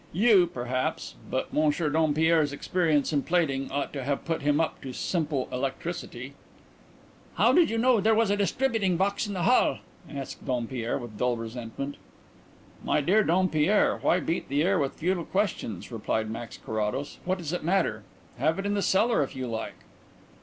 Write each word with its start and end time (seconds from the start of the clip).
You, 0.13 0.47
perhaps 0.47 1.13
but 1.29 1.53
Monsieur 1.53 1.87
Dompierre's 1.91 2.51
experience 2.51 3.13
in 3.13 3.21
plating 3.21 3.69
ought 3.71 3.93
to 3.93 4.03
have 4.03 4.25
put 4.25 4.41
him 4.41 4.59
up 4.59 4.81
to 4.81 4.93
simple 4.93 5.47
electricity." 5.51 6.33
"How 7.35 7.53
did 7.53 7.69
you 7.69 7.77
know 7.77 7.97
that 7.97 8.03
there 8.05 8.17
is 8.17 8.31
a 8.31 8.35
distributing 8.35 8.97
box 8.97 9.27
in 9.27 9.35
the 9.35 9.43
hall?" 9.43 9.77
asked 10.09 10.43
Dompierre, 10.43 10.97
with 10.97 11.19
dull 11.19 11.37
resentment. 11.37 11.97
"My 12.83 12.99
dear 12.99 13.23
Dompierre, 13.23 13.99
why 14.01 14.19
beat 14.19 14.49
the 14.49 14.63
air 14.63 14.79
with 14.79 14.93
futile 14.93 15.23
questions?" 15.23 15.91
replied 15.91 16.31
Max 16.31 16.57
Carrados. 16.57 17.19
"What 17.23 17.37
does 17.37 17.53
it 17.53 17.63
matter? 17.63 18.01
Have 18.39 18.57
it 18.57 18.65
in 18.65 18.73
the 18.73 18.81
cellar 18.81 19.21
if 19.21 19.35
you 19.35 19.45
like." 19.45 19.81